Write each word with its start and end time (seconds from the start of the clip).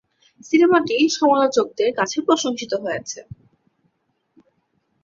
সিনেমাটি 0.45 0.95
সমালোচকদের 1.17 1.89
কাছে 1.99 2.17
প্রশংসিত 2.27 2.71
হয়েছে। 2.83 3.19